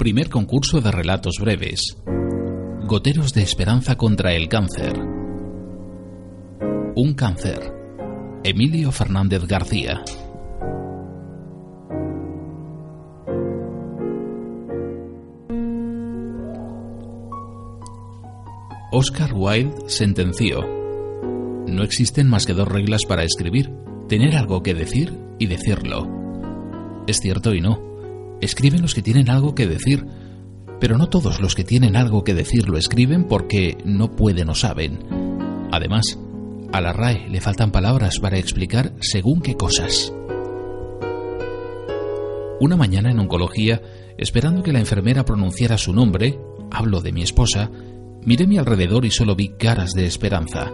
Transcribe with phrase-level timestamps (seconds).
[0.00, 1.98] Primer concurso de relatos breves.
[2.86, 4.98] Goteros de esperanza contra el cáncer.
[6.96, 7.70] Un cáncer.
[8.42, 10.02] Emilio Fernández García.
[18.92, 20.62] Oscar Wilde sentenció,
[21.66, 23.70] No existen más que dos reglas para escribir,
[24.08, 26.08] tener algo que decir y decirlo.
[27.06, 27.89] Es cierto y no.
[28.40, 30.06] Escriben los que tienen algo que decir,
[30.80, 34.54] pero no todos los que tienen algo que decir lo escriben porque no pueden o
[34.54, 34.98] saben.
[35.72, 36.18] Además,
[36.72, 40.12] a la RAE le faltan palabras para explicar según qué cosas.
[42.60, 43.80] Una mañana en oncología,
[44.18, 46.38] esperando que la enfermera pronunciara su nombre,
[46.70, 47.70] hablo de mi esposa,
[48.24, 50.70] Miré mi alrededor y solo vi caras de esperanza.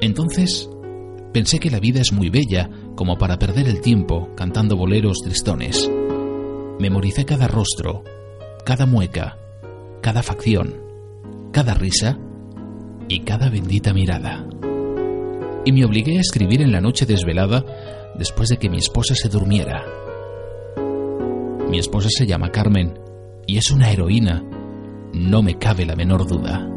[0.00, 0.68] Entonces
[1.32, 5.88] pensé que la vida es muy bella como para perder el tiempo cantando boleros tristones.
[6.78, 8.02] Memoricé cada rostro,
[8.64, 9.38] cada mueca,
[10.00, 10.82] cada facción,
[11.52, 12.18] cada risa
[13.08, 14.46] y cada bendita mirada.
[15.64, 17.64] Y me obligué a escribir en la noche desvelada
[18.18, 19.84] después de que mi esposa se durmiera.
[21.68, 22.98] Mi esposa se llama Carmen
[23.46, 24.42] y es una heroína
[25.14, 26.68] no me cabe la menor duda.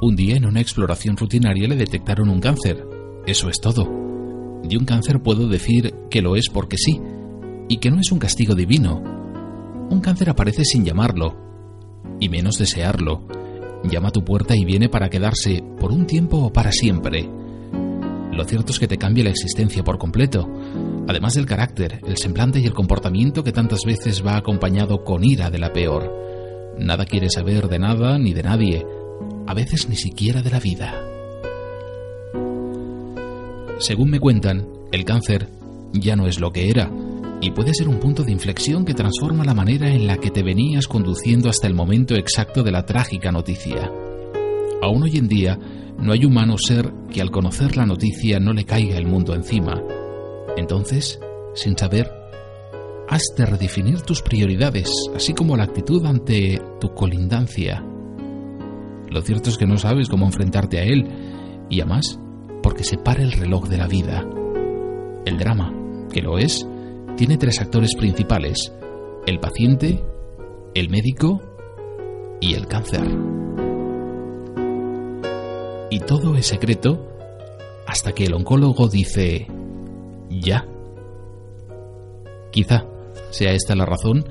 [0.00, 2.82] Un día en una exploración rutinaria le detectaron un cáncer.
[3.26, 3.84] Eso es todo.
[4.62, 6.98] De un cáncer puedo decir que lo es porque sí,
[7.68, 9.02] y que no es un castigo divino.
[9.90, 11.36] Un cáncer aparece sin llamarlo,
[12.20, 13.26] y menos desearlo.
[13.84, 17.28] Llama a tu puerta y viene para quedarse por un tiempo o para siempre.
[18.32, 20.48] Lo cierto es que te cambia la existencia por completo
[21.08, 25.50] además del carácter, el semblante y el comportamiento que tantas veces va acompañado con ira
[25.50, 26.74] de la peor.
[26.78, 28.86] Nada quiere saber de nada ni de nadie,
[29.46, 30.94] a veces ni siquiera de la vida.
[33.78, 35.48] Según me cuentan, el cáncer
[35.92, 36.90] ya no es lo que era,
[37.40, 40.42] y puede ser un punto de inflexión que transforma la manera en la que te
[40.42, 43.90] venías conduciendo hasta el momento exacto de la trágica noticia.
[44.82, 45.58] Aún hoy en día,
[45.98, 49.82] no hay humano ser que al conocer la noticia no le caiga el mundo encima,
[50.56, 51.20] entonces,
[51.54, 52.10] sin saber,
[53.08, 57.84] has de redefinir tus prioridades, así como la actitud ante tu colindancia.
[59.10, 61.06] Lo cierto es que no sabes cómo enfrentarte a él,
[61.68, 62.18] y además,
[62.62, 64.26] porque se para el reloj de la vida.
[65.26, 65.72] El drama,
[66.10, 66.66] que lo es,
[67.16, 68.72] tiene tres actores principales,
[69.26, 70.02] el paciente,
[70.74, 71.40] el médico
[72.40, 73.06] y el cáncer.
[75.90, 77.06] Y todo es secreto
[77.86, 79.46] hasta que el oncólogo dice,
[80.28, 80.66] ya.
[82.50, 82.86] Quizá
[83.30, 84.28] sea esta la razón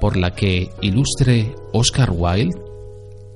[0.00, 2.68] por la que ilustre Oscar Wilde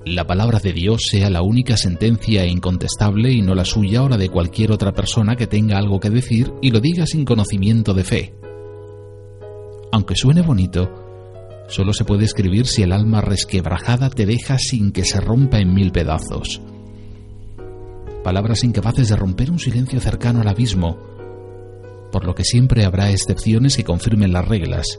[0.04, 4.16] la palabra de Dios sea la única sentencia incontestable y no la suya o la
[4.16, 8.02] de cualquier otra persona que tenga algo que decir y lo diga sin conocimiento de
[8.02, 8.34] fe.
[9.92, 10.90] Aunque suene bonito,
[11.68, 15.74] solo se puede escribir si el alma resquebrajada te deja sin que se rompa en
[15.74, 16.62] mil pedazos.
[18.24, 20.98] Palabras incapaces de romper un silencio cercano al abismo,
[22.10, 24.98] por lo que siempre habrá excepciones que confirmen las reglas,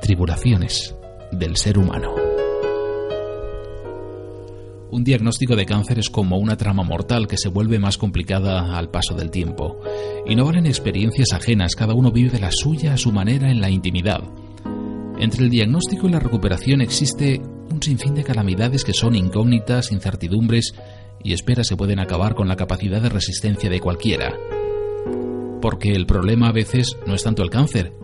[0.00, 0.94] tribulaciones
[1.32, 2.33] del ser humano.
[4.94, 8.90] Un diagnóstico de cáncer es como una trama mortal que se vuelve más complicada al
[8.90, 9.80] paso del tiempo.
[10.24, 13.70] Y no valen experiencias ajenas, cada uno vive la suya a su manera en la
[13.70, 14.22] intimidad.
[15.18, 20.76] Entre el diagnóstico y la recuperación existe un sinfín de calamidades que son incógnitas, incertidumbres
[21.24, 24.32] y esperas se pueden acabar con la capacidad de resistencia de cualquiera
[25.60, 27.94] porque el problema a veces no es tanto el cáncer,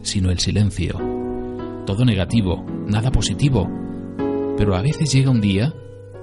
[0.00, 0.98] sino el silencio.
[1.86, 3.70] Todo negativo, nada positivo.
[4.56, 5.74] Pero a veces llega un día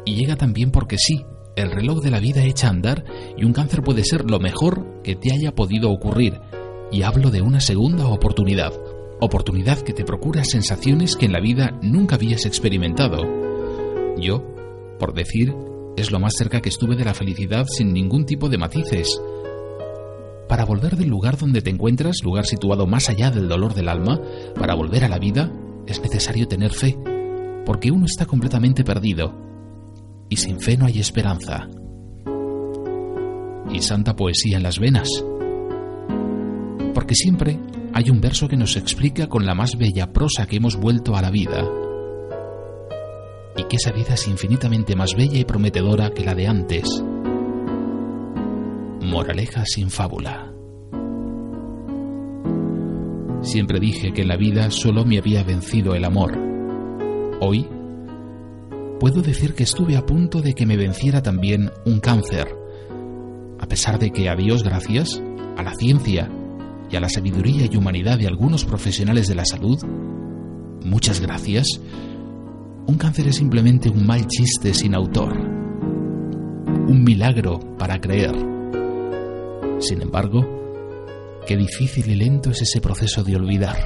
[0.06, 1.26] y llega también porque sí,
[1.56, 3.04] el reloj de la vida echa a andar
[3.38, 6.40] y un cáncer puede ser lo mejor que te haya podido ocurrir.
[6.92, 8.74] Y hablo de una segunda oportunidad.
[9.22, 13.24] Oportunidad que te procura sensaciones que en la vida nunca habías experimentado.
[14.18, 14.44] Yo,
[14.98, 15.54] por decir,
[15.98, 19.20] es lo más cerca que estuve de la felicidad sin ningún tipo de matices
[20.50, 24.20] para volver del lugar donde te encuentras, lugar situado más allá del dolor del alma,
[24.56, 25.54] para volver a la vida,
[25.86, 26.98] es necesario tener fe,
[27.68, 29.49] porque uno está completamente perdido,
[30.30, 31.68] y sin fe no hay esperanza.
[33.72, 35.08] Y santa poesía en las venas.
[36.94, 37.60] Porque siempre
[37.94, 41.22] hay un verso que nos explica con la más bella prosa que hemos vuelto a
[41.22, 41.68] la vida.
[43.58, 47.04] Y que esa vida es infinitamente más bella y prometedora que la de antes.
[49.02, 50.54] Moraleja sin fábula.
[53.42, 56.38] Siempre dije que en la vida solo me había vencido el amor.
[57.42, 57.68] Hoy
[59.00, 62.54] puedo decir que estuve a punto de que me venciera también un cáncer.
[63.58, 65.22] A pesar de que a Dios gracias,
[65.58, 66.30] a la ciencia
[66.92, 69.80] y a la sabiduría y humanidad de algunos profesionales de la salud,
[70.84, 71.80] muchas gracias,
[72.88, 78.36] un cáncer es simplemente un mal chiste sin autor, un milagro para creer.
[79.80, 80.42] Sin embargo,
[81.48, 83.78] qué difícil y lento es ese proceso de olvidar.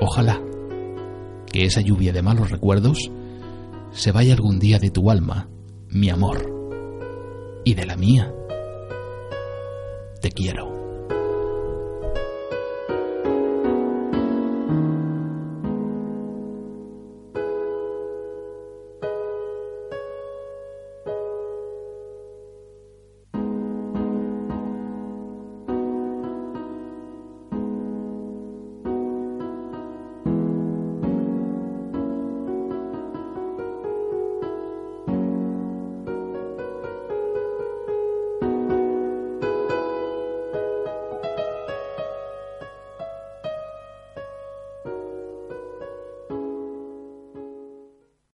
[0.00, 0.40] Ojalá
[1.52, 3.10] que esa lluvia de malos recuerdos
[3.92, 5.48] se vaya algún día de tu alma,
[5.88, 6.52] mi amor,
[7.64, 8.32] y de la mía.
[10.20, 10.75] Te quiero.